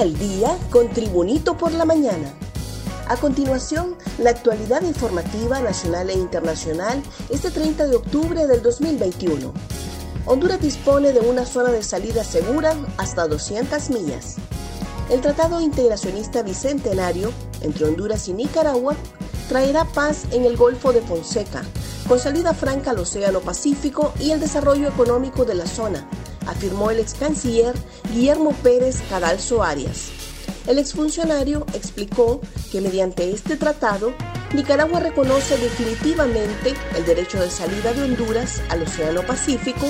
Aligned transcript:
Al 0.00 0.18
día 0.18 0.58
con 0.68 0.90
Tribunito 0.90 1.56
por 1.56 1.72
la 1.72 1.86
mañana. 1.86 2.30
A 3.08 3.16
continuación, 3.16 3.96
la 4.18 4.28
actualidad 4.28 4.82
informativa 4.82 5.60
nacional 5.60 6.10
e 6.10 6.12
internacional 6.12 7.02
este 7.30 7.50
30 7.50 7.86
de 7.86 7.96
octubre 7.96 8.46
del 8.46 8.60
2021. 8.60 9.54
Honduras 10.26 10.60
dispone 10.60 11.12
de 11.12 11.20
una 11.20 11.46
zona 11.46 11.70
de 11.70 11.82
salida 11.82 12.24
segura 12.24 12.76
hasta 12.98 13.26
200 13.26 13.88
millas. 13.88 14.36
El 15.08 15.22
Tratado 15.22 15.62
Integracionista 15.62 16.42
Bicentenario 16.42 17.32
entre 17.62 17.86
Honduras 17.86 18.28
y 18.28 18.34
Nicaragua 18.34 18.96
traerá 19.48 19.86
paz 19.86 20.24
en 20.30 20.44
el 20.44 20.58
Golfo 20.58 20.92
de 20.92 21.00
Fonseca, 21.00 21.62
con 22.06 22.18
salida 22.18 22.52
franca 22.52 22.90
al 22.90 22.98
Océano 22.98 23.40
Pacífico 23.40 24.12
y 24.20 24.32
el 24.32 24.40
desarrollo 24.40 24.88
económico 24.88 25.46
de 25.46 25.54
la 25.54 25.66
zona, 25.66 26.06
afirmó 26.46 26.90
el 26.90 27.00
ex 27.00 27.14
canciller 27.14 27.74
Guillermo 28.12 28.52
Pérez 28.62 29.02
Cadalso 29.08 29.62
Arias. 29.62 30.10
El 30.66 30.78
exfuncionario 30.80 31.64
explicó 31.74 32.40
que 32.72 32.80
mediante 32.80 33.30
este 33.30 33.56
tratado, 33.56 34.12
Nicaragua 34.52 34.98
reconoce 34.98 35.56
definitivamente 35.58 36.74
el 36.96 37.04
derecho 37.04 37.40
de 37.40 37.50
salida 37.50 37.92
de 37.92 38.02
Honduras 38.02 38.60
al 38.68 38.82
Océano 38.82 39.22
Pacífico, 39.22 39.86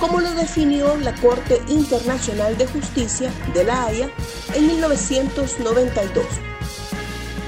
como 0.00 0.20
lo 0.20 0.30
definió 0.34 0.96
la 0.96 1.14
Corte 1.16 1.60
Internacional 1.68 2.56
de 2.56 2.66
Justicia 2.66 3.30
de 3.52 3.64
La 3.64 3.84
Haya 3.84 4.10
en 4.54 4.66
1992. 4.66 6.24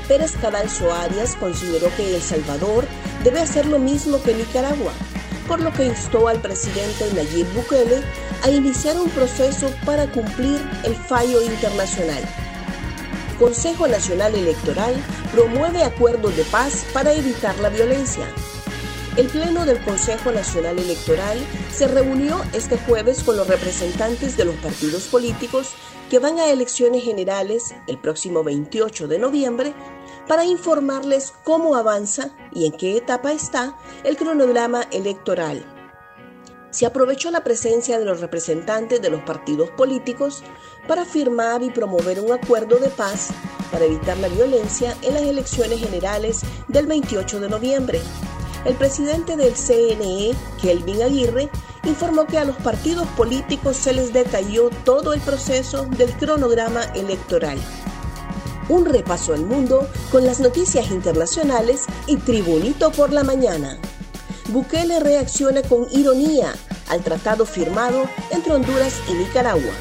Pérez 0.06 0.36
Cadalso 0.40 0.92
Arias 0.92 1.34
consideró 1.36 1.88
que 1.96 2.14
El 2.14 2.22
Salvador 2.22 2.84
debe 3.24 3.40
hacer 3.40 3.66
lo 3.66 3.78
mismo 3.78 4.22
que 4.22 4.34
Nicaragua, 4.34 4.92
por 5.46 5.60
lo 5.60 5.72
que 5.72 5.86
instó 5.86 6.28
al 6.28 6.40
presidente 6.40 7.10
Nayib 7.14 7.46
Bukele 7.54 8.02
a 8.42 8.50
iniciar 8.50 8.96
un 8.98 9.08
proceso 9.10 9.70
para 9.84 10.06
cumplir 10.10 10.60
el 10.84 10.94
fallo 10.94 11.42
internacional. 11.42 12.22
Consejo 13.38 13.86
Nacional 13.86 14.34
Electoral 14.34 14.94
promueve 15.32 15.82
acuerdos 15.82 16.36
de 16.36 16.44
paz 16.44 16.86
para 16.92 17.12
evitar 17.12 17.58
la 17.58 17.68
violencia. 17.68 18.26
El 19.16 19.28
Pleno 19.28 19.64
del 19.64 19.82
Consejo 19.82 20.30
Nacional 20.30 20.78
Electoral 20.78 21.38
se 21.72 21.88
reunió 21.88 22.42
este 22.52 22.76
jueves 22.76 23.22
con 23.22 23.36
los 23.36 23.48
representantes 23.48 24.36
de 24.36 24.44
los 24.44 24.54
partidos 24.56 25.04
políticos 25.04 25.72
que 26.10 26.18
van 26.18 26.38
a 26.38 26.50
elecciones 26.50 27.02
generales 27.02 27.74
el 27.86 27.98
próximo 27.98 28.44
28 28.44 29.08
de 29.08 29.18
noviembre 29.18 29.74
para 30.26 30.44
informarles 30.44 31.32
cómo 31.44 31.76
avanza 31.76 32.30
y 32.52 32.66
en 32.66 32.72
qué 32.72 32.96
etapa 32.96 33.32
está 33.32 33.76
el 34.04 34.16
cronograma 34.16 34.82
electoral. 34.90 35.64
Se 36.70 36.84
aprovechó 36.84 37.30
la 37.30 37.42
presencia 37.42 37.98
de 37.98 38.04
los 38.04 38.20
representantes 38.20 39.00
de 39.00 39.08
los 39.08 39.22
partidos 39.22 39.70
políticos 39.70 40.42
para 40.86 41.04
firmar 41.04 41.62
y 41.62 41.70
promover 41.70 42.20
un 42.20 42.32
acuerdo 42.32 42.76
de 42.78 42.90
paz 42.90 43.30
para 43.72 43.86
evitar 43.86 44.16
la 44.18 44.28
violencia 44.28 44.96
en 45.02 45.14
las 45.14 45.22
elecciones 45.22 45.80
generales 45.80 46.42
del 46.68 46.86
28 46.86 47.40
de 47.40 47.48
noviembre. 47.48 48.00
El 48.64 48.74
presidente 48.74 49.36
del 49.36 49.54
CNE, 49.54 50.34
Kelvin 50.60 51.02
Aguirre, 51.02 51.48
informó 51.84 52.26
que 52.26 52.36
a 52.36 52.44
los 52.44 52.56
partidos 52.56 53.06
políticos 53.16 53.76
se 53.76 53.92
les 53.92 54.12
detalló 54.12 54.70
todo 54.84 55.14
el 55.14 55.20
proceso 55.20 55.86
del 55.86 56.12
cronograma 56.14 56.82
electoral 56.94 57.58
un 58.68 58.84
repaso 58.84 59.34
al 59.34 59.44
mundo 59.44 59.88
con 60.10 60.24
las 60.24 60.40
noticias 60.40 60.90
internacionales 60.90 61.86
y 62.06 62.16
Tribunito 62.16 62.90
por 62.92 63.12
la 63.12 63.22
mañana. 63.22 63.78
Bukele 64.48 65.00
reacciona 65.00 65.62
con 65.62 65.86
ironía 65.90 66.54
al 66.88 67.02
tratado 67.02 67.46
firmado 67.46 68.08
entre 68.30 68.52
Honduras 68.52 68.94
y 69.08 69.14
Nicaragua. 69.14 69.72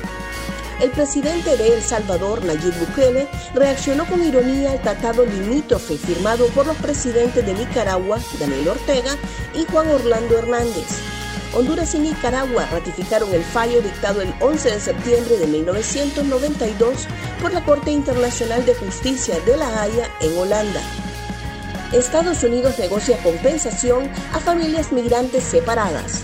El 0.81 0.91
presidente 0.91 1.55
de 1.55 1.75
El 1.75 1.81
Salvador, 1.81 2.43
Nayib 2.43 2.73
Bukele, 2.79 3.27
reaccionó 3.53 4.05
con 4.05 4.21
ironía 4.23 4.73
al 4.73 4.81
tratado 4.81 5.25
limítrofe 5.25 5.97
firmado 5.97 6.47
por 6.47 6.65
los 6.65 6.75
presidentes 6.77 7.45
de 7.45 7.53
Nicaragua, 7.53 8.19
Daniel 8.39 8.69
Ortega 8.69 9.15
y 9.53 9.65
Juan 9.71 9.87
Orlando 9.89 10.37
Hernández. 10.37 11.14
Honduras 11.53 11.95
y 11.95 11.99
Nicaragua 11.99 12.67
ratificaron 12.71 13.33
el 13.33 13.43
fallo 13.43 13.81
dictado 13.81 14.21
el 14.21 14.33
11 14.41 14.71
de 14.71 14.79
septiembre 14.79 15.37
de 15.37 15.47
1992 15.47 17.07
por 17.41 17.53
la 17.53 17.63
Corte 17.63 17.91
Internacional 17.91 18.65
de 18.65 18.75
Justicia 18.75 19.39
de 19.45 19.57
La 19.57 19.81
Haya 19.81 20.09
en 20.21 20.37
Holanda. 20.37 20.81
Estados 21.93 22.43
Unidos 22.43 22.77
negocia 22.77 23.17
compensación 23.23 24.09
a 24.33 24.39
familias 24.39 24.91
migrantes 24.91 25.43
separadas. 25.43 26.23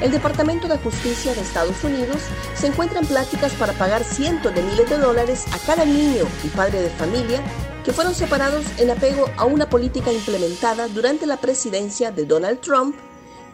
El 0.00 0.10
Departamento 0.10 0.66
de 0.66 0.76
Justicia 0.78 1.34
de 1.34 1.40
Estados 1.40 1.84
Unidos 1.84 2.18
se 2.54 2.66
encuentra 2.66 2.98
en 3.00 3.06
pláticas 3.06 3.52
para 3.52 3.72
pagar 3.74 4.02
cientos 4.02 4.54
de 4.54 4.62
miles 4.62 4.90
de 4.90 4.98
dólares 4.98 5.44
a 5.52 5.58
cada 5.64 5.84
niño 5.84 6.24
y 6.42 6.48
padre 6.48 6.82
de 6.82 6.90
familia 6.90 7.40
que 7.84 7.92
fueron 7.92 8.14
separados 8.14 8.64
en 8.78 8.90
apego 8.90 9.30
a 9.36 9.44
una 9.44 9.68
política 9.68 10.12
implementada 10.12 10.88
durante 10.88 11.26
la 11.26 11.36
presidencia 11.36 12.10
de 12.10 12.24
Donald 12.24 12.60
Trump 12.60 12.96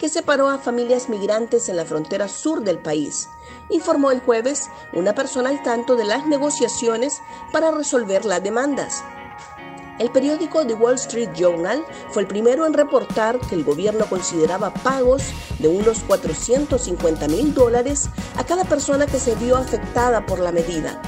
que 0.01 0.09
separó 0.09 0.49
a 0.49 0.57
familias 0.57 1.11
migrantes 1.11 1.69
en 1.69 1.77
la 1.77 1.85
frontera 1.85 2.27
sur 2.27 2.63
del 2.63 2.79
país, 2.79 3.29
informó 3.69 4.11
el 4.11 4.21
jueves 4.21 4.71
una 4.95 5.15
persona 5.15 5.51
al 5.51 5.63
tanto 5.63 5.95
de 5.95 6.07
las 6.07 6.27
negociaciones 6.27 7.21
para 7.53 7.71
resolver 7.71 8.25
las 8.25 8.43
demandas. 8.43 9.05
El 9.99 10.11
periódico 10.11 10.67
The 10.67 10.73
Wall 10.73 10.95
Street 10.95 11.29
Journal 11.37 11.85
fue 12.13 12.23
el 12.23 12.29
primero 12.29 12.65
en 12.65 12.73
reportar 12.73 13.39
que 13.41 13.55
el 13.55 13.63
gobierno 13.63 14.07
consideraba 14.07 14.73
pagos 14.73 15.23
de 15.59 15.69
unos 15.69 15.99
450 16.05 17.29
mil 17.29 17.53
dólares 17.53 18.09
a 18.37 18.45
cada 18.45 18.65
persona 18.65 19.07
que 19.07 19.21
se 19.21 19.35
vio 19.35 19.59
afectada 19.59 20.25
por 20.25 20.39
la 20.39 20.51
medida. 20.51 21.03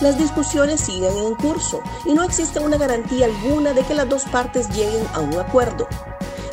Las 0.00 0.16
discusiones 0.16 0.80
siguen 0.80 1.14
en 1.18 1.34
curso 1.34 1.82
y 2.06 2.14
no 2.14 2.22
existe 2.22 2.58
una 2.58 2.78
garantía 2.78 3.26
alguna 3.26 3.74
de 3.74 3.82
que 3.82 3.92
las 3.92 4.08
dos 4.08 4.24
partes 4.24 4.70
lleguen 4.70 5.06
a 5.12 5.20
un 5.20 5.38
acuerdo. 5.38 5.86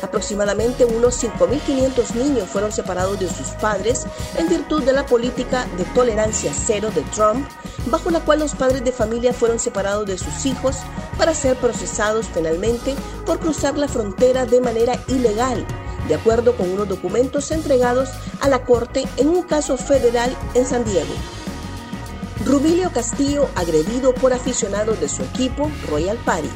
Aproximadamente 0.02 0.84
unos 0.84 1.22
5.500 1.22 2.14
niños 2.14 2.48
fueron 2.48 2.72
separados 2.72 3.18
de 3.18 3.28
sus 3.28 3.48
padres 3.60 4.06
en 4.36 4.48
virtud 4.48 4.82
de 4.84 4.92
la 4.92 5.06
política 5.06 5.66
de 5.76 5.84
tolerancia 5.84 6.52
cero 6.54 6.90
de 6.94 7.02
Trump, 7.14 7.48
bajo 7.86 8.10
la 8.10 8.20
cual 8.20 8.40
los 8.40 8.54
padres 8.54 8.84
de 8.84 8.92
familia 8.92 9.32
fueron 9.32 9.58
separados 9.58 10.06
de 10.06 10.18
sus 10.18 10.46
hijos 10.46 10.76
para 11.16 11.34
ser 11.34 11.56
procesados 11.56 12.26
penalmente 12.26 12.94
por 13.26 13.40
cruzar 13.40 13.76
la 13.76 13.88
frontera 13.88 14.46
de 14.46 14.60
manera 14.60 14.98
ilegal, 15.08 15.66
de 16.06 16.14
acuerdo 16.14 16.56
con 16.56 16.70
unos 16.70 16.88
documentos 16.88 17.50
entregados 17.50 18.10
a 18.40 18.48
la 18.48 18.64
Corte 18.64 19.06
en 19.16 19.28
un 19.28 19.42
caso 19.42 19.76
federal 19.76 20.34
en 20.54 20.64
San 20.64 20.84
Diego. 20.84 21.12
Rubilio 22.46 22.90
Castillo 22.92 23.48
agredido 23.56 24.14
por 24.14 24.32
aficionados 24.32 25.00
de 25.00 25.08
su 25.08 25.22
equipo 25.22 25.70
Royal 25.88 26.16
Party. 26.24 26.48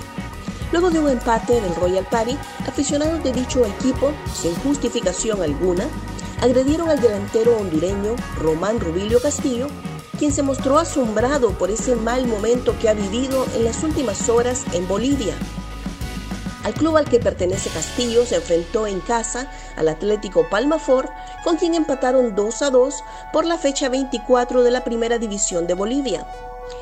Luego 0.72 0.90
de 0.90 0.98
un 0.98 1.10
empate 1.10 1.58
en 1.58 1.64
el 1.64 1.76
Royal 1.76 2.06
Party, 2.10 2.36
aficionados 2.66 3.22
de 3.22 3.32
dicho 3.32 3.64
equipo, 3.66 4.10
sin 4.34 4.54
justificación 4.56 5.42
alguna, 5.42 5.84
agredieron 6.40 6.88
al 6.88 6.98
delantero 6.98 7.58
hondureño 7.58 8.16
Román 8.38 8.80
Rubilio 8.80 9.20
Castillo, 9.20 9.68
quien 10.18 10.32
se 10.32 10.42
mostró 10.42 10.78
asombrado 10.78 11.50
por 11.50 11.70
ese 11.70 11.94
mal 11.94 12.26
momento 12.26 12.74
que 12.80 12.88
ha 12.88 12.94
vivido 12.94 13.46
en 13.54 13.64
las 13.64 13.82
últimas 13.84 14.30
horas 14.30 14.64
en 14.72 14.88
Bolivia. 14.88 15.36
Al 16.64 16.74
club 16.74 16.96
al 16.96 17.08
que 17.08 17.18
pertenece 17.18 17.70
Castillo 17.70 18.24
se 18.24 18.36
enfrentó 18.36 18.86
en 18.86 19.00
casa 19.00 19.50
al 19.76 19.88
Atlético 19.88 20.48
Palmafor, 20.48 21.10
con 21.42 21.56
quien 21.56 21.74
empataron 21.74 22.36
2 22.36 22.62
a 22.62 22.70
2 22.70 22.94
por 23.32 23.44
la 23.44 23.58
fecha 23.58 23.88
24 23.88 24.62
de 24.62 24.70
la 24.70 24.84
Primera 24.84 25.18
División 25.18 25.66
de 25.66 25.74
Bolivia. 25.74 26.26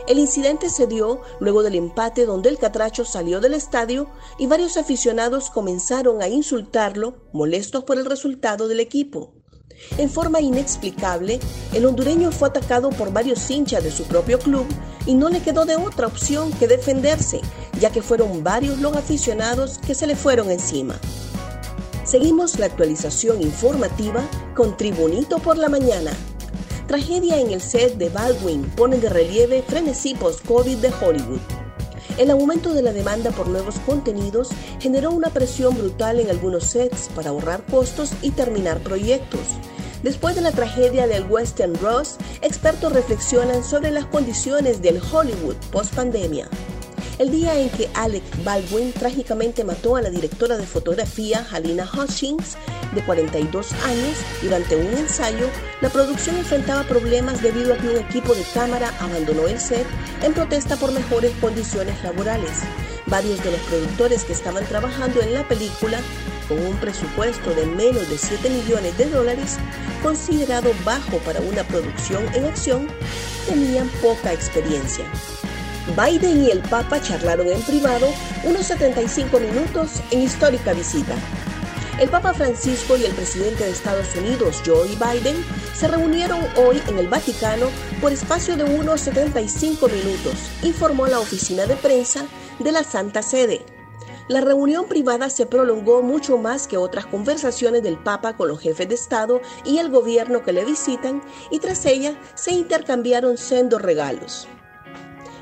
El 0.07 0.19
incidente 0.19 0.69
se 0.69 0.87
dio 0.87 1.23
luego 1.41 1.63
del 1.63 1.75
empate 1.75 2.27
donde 2.27 2.51
el 2.51 2.59
catracho 2.59 3.05
salió 3.05 3.41
del 3.41 3.55
estadio 3.55 4.09
y 4.39 4.47
varios 4.47 4.77
aficionados 4.77 5.51
comenzaron 5.51 6.21
a 6.21 6.29
insultarlo, 6.29 7.15
molestos 7.33 7.85
por 7.85 7.97
el 7.97 8.05
resultado 8.05 8.69
del 8.69 8.81
equipo. 8.81 9.33
En 9.97 10.11
forma 10.11 10.41
inexplicable, 10.41 11.41
el 11.73 11.87
hondureño 11.87 12.33
fue 12.33 12.49
atacado 12.49 12.91
por 12.91 13.13
varios 13.13 13.51
hinchas 13.51 13.83
de 13.83 13.91
su 13.91 14.05
propio 14.05 14.39
club 14.39 14.67
y 15.07 15.15
no 15.15 15.31
le 15.31 15.41
quedó 15.41 15.65
de 15.65 15.77
otra 15.77 16.07
opción 16.07 16.53
que 16.53 16.69
defenderse, 16.69 17.41
ya 17.81 17.91
que 17.91 18.03
fueron 18.03 18.45
varios 18.45 18.79
los 18.79 18.95
aficionados 18.95 19.79
que 19.79 19.95
se 19.95 20.07
le 20.07 20.15
fueron 20.15 20.51
encima. 20.51 20.97
Seguimos 22.05 22.59
la 22.59 22.67
actualización 22.67 23.41
informativa 23.41 24.23
con 24.55 24.77
Tribunito 24.77 25.39
por 25.39 25.57
la 25.57 25.69
Mañana. 25.69 26.13
Tragedia 26.87 27.41
en 27.41 27.51
el 27.51 27.61
set 27.61 27.97
de 27.97 28.09
Baldwin 28.09 28.65
pone 28.77 28.99
de 28.99 29.09
relieve 29.09 29.63
frenesí 29.63 30.15
post-COVID 30.15 30.79
de 30.79 30.93
Hollywood. 31.01 31.41
El 32.19 32.31
aumento 32.31 32.75
de 32.75 32.83
la 32.83 32.93
demanda 32.93 33.31
por 33.31 33.49
nuevos 33.49 33.77
contenidos 33.87 34.49
generó 34.81 35.11
una 35.13 35.31
presión 35.31 35.79
brutal 35.79 36.21
en 36.21 36.29
algunos 36.29 36.65
sets 36.65 37.09
para 37.15 37.31
ahorrar 37.31 37.65
costos 37.65 38.11
y 38.21 38.33
terminar 38.33 38.81
proyectos. 38.81 39.41
Después 40.03 40.35
de 40.35 40.41
la 40.41 40.53
tragedia 40.53 41.07
del 41.07 41.25
Western 41.25 41.75
Ross, 41.77 42.17
expertos 42.43 42.93
reflexionan 42.93 43.63
sobre 43.63 43.91
las 43.91 44.07
condiciones 44.07 44.83
del 44.83 45.01
Hollywood 45.13 45.57
post-pandemia. 45.71 46.49
El 47.21 47.31
día 47.31 47.55
en 47.55 47.69
que 47.69 47.91
Alec 47.93 48.23
Baldwin 48.45 48.95
trágicamente 48.95 49.63
mató 49.63 49.95
a 49.95 50.01
la 50.01 50.09
directora 50.09 50.57
de 50.57 50.65
fotografía 50.65 51.47
Halina 51.53 51.87
Hutchins, 51.87 52.57
de 52.95 53.05
42 53.05 53.75
años, 53.85 54.17
durante 54.41 54.75
un 54.75 54.87
ensayo, 54.97 55.47
la 55.83 55.91
producción 55.91 56.39
enfrentaba 56.39 56.83
problemas 56.85 57.43
debido 57.43 57.75
a 57.75 57.77
que 57.77 57.91
un 57.91 57.99
equipo 57.99 58.35
de 58.35 58.43
cámara 58.55 58.95
abandonó 59.01 59.47
el 59.49 59.61
set 59.61 59.85
en 60.23 60.33
protesta 60.33 60.77
por 60.77 60.93
mejores 60.93 61.33
condiciones 61.43 62.03
laborales. 62.03 62.53
Varios 63.05 63.45
de 63.45 63.51
los 63.51 63.61
productores 63.61 64.25
que 64.25 64.33
estaban 64.33 64.65
trabajando 64.65 65.21
en 65.21 65.35
la 65.35 65.47
película, 65.47 66.01
con 66.49 66.59
un 66.59 66.77
presupuesto 66.79 67.53
de 67.53 67.67
menos 67.67 68.09
de 68.09 68.17
7 68.17 68.49
millones 68.49 68.97
de 68.97 69.11
dólares, 69.11 69.59
considerado 70.03 70.73
bajo 70.87 71.19
para 71.19 71.43
una 71.43 71.65
producción 71.65 72.25
en 72.35 72.47
acción, 72.47 72.89
tenían 73.47 73.91
poca 74.01 74.33
experiencia. 74.33 75.05
Biden 75.89 76.45
y 76.45 76.51
el 76.51 76.61
Papa 76.61 77.01
charlaron 77.01 77.49
en 77.49 77.63
privado 77.63 78.07
unos 78.45 78.67
75 78.67 79.41
minutos 79.41 80.03
en 80.11 80.23
histórica 80.23 80.73
visita. 80.73 81.15
El 81.99 82.09
Papa 82.09 82.33
Francisco 82.33 82.97
y 82.97 83.05
el 83.05 83.13
presidente 83.13 83.65
de 83.65 83.71
Estados 83.71 84.15
Unidos, 84.17 84.63
Joe 84.65 84.89
Biden, 84.89 85.45
se 85.75 85.89
reunieron 85.89 86.41
hoy 86.57 86.81
en 86.89 86.99
el 86.99 87.09
Vaticano 87.09 87.67
por 88.01 88.13
espacio 88.13 88.57
de 88.57 88.65
unos 88.65 89.01
75 89.03 89.89
minutos, 89.89 90.35
informó 90.63 91.07
la 91.07 91.19
oficina 91.19 91.67
de 91.67 91.77
prensa 91.77 92.25
de 92.59 92.73
la 92.73 92.85
Santa 92.85 93.23
Sede. 93.23 93.65
La 94.29 94.41
reunión 94.41 94.87
privada 94.87 95.29
se 95.29 95.45
prolongó 95.45 96.03
mucho 96.03 96.39
más 96.39 96.69
que 96.69 96.77
otras 96.77 97.05
conversaciones 97.05 97.83
del 97.83 97.99
Papa 97.99 98.37
con 98.37 98.49
los 98.49 98.61
jefes 98.61 98.89
de 98.89 98.95
Estado 98.95 99.41
y 99.65 99.79
el 99.79 99.91
gobierno 99.91 100.45
que 100.45 100.53
le 100.53 100.65
visitan 100.65 101.23
y 101.51 101.59
tras 101.59 101.85
ella 101.85 102.15
se 102.35 102.53
intercambiaron 102.53 103.37
sendos 103.37 103.83
regalos. 103.83 104.47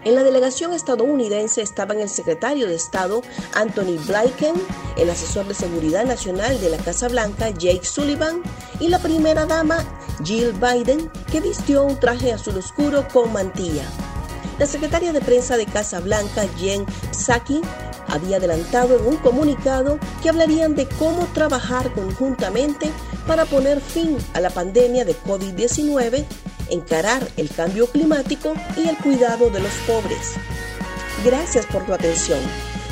En 0.09 0.15
la 0.15 0.23
delegación 0.23 0.73
estadounidense 0.73 1.61
estaban 1.61 2.01
el 2.01 2.09
secretario 2.09 2.67
de 2.67 2.75
Estado 2.75 3.21
Anthony 3.53 3.99
Blinken, 4.07 4.55
el 4.97 5.11
asesor 5.11 5.47
de 5.47 5.53
seguridad 5.53 6.07
nacional 6.07 6.59
de 6.63 6.71
la 6.71 6.79
Casa 6.79 7.09
Blanca 7.09 7.51
Jake 7.51 7.85
Sullivan 7.85 8.41
y 8.81 8.89
la 8.89 9.01
primera 9.01 9.45
dama 9.45 9.85
Jill 10.25 10.55
Biden, 10.55 11.11
que 11.31 11.43
vistió 11.43 11.85
un 11.85 12.01
traje 12.01 12.33
azul 12.33 12.57
oscuro 12.57 13.07
con 13.13 13.35
mantilla. 13.35 13.85
La 14.59 14.65
secretaria 14.65 15.13
de 15.13 15.21
prensa 15.21 15.59
de 15.59 15.67
Casa 15.67 16.01
Blanca, 16.01 16.47
Jen 16.57 16.87
Psaki, 17.11 17.61
había 18.07 18.39
adelantado 18.39 18.99
en 18.99 19.07
un 19.07 19.17
comunicado 19.19 19.99
que 20.23 20.31
hablarían 20.31 20.75
de 20.75 20.89
cómo 20.89 21.27
trabajar 21.35 21.93
conjuntamente 21.93 22.91
para 23.27 23.45
poner 23.45 23.79
fin 23.83 24.17
a 24.33 24.41
la 24.41 24.49
pandemia 24.49 25.05
de 25.05 25.15
COVID-19 25.15 26.25
encarar 26.70 27.26
el 27.37 27.49
cambio 27.50 27.87
climático 27.87 28.55
y 28.76 28.88
el 28.88 28.97
cuidado 28.97 29.50
de 29.50 29.61
los 29.61 29.73
pobres. 29.87 30.35
Gracias 31.25 31.67
por 31.67 31.85
tu 31.85 31.93
atención. 31.93 32.41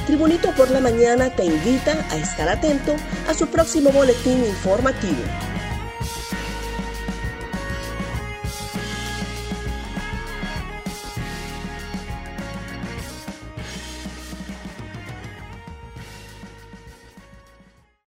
Tribunito 0.07 0.53
por 0.53 0.71
la 0.71 0.81
Mañana 0.81 1.31
te 1.31 1.45
invita 1.45 1.93
a 2.11 2.17
estar 2.17 2.49
atento 2.49 2.95
a 3.29 3.35
su 3.35 3.47
próximo 3.49 3.91
boletín 3.91 4.45
informativo. 4.45 5.23